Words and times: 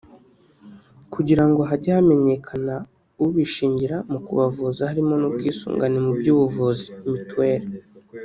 kugira 1.13 1.43
ngo 1.49 1.61
hajye 1.69 1.89
hamenyekana 1.97 2.75
ubishingira 3.25 3.95
mu 4.11 4.19
kubavuza 4.25 4.81
harimo 4.89 5.13
n’ubwisungane 5.21 5.97
mu 6.05 6.11
by’ubuvuzi 6.19 6.87
(mutuelle) 7.09 7.75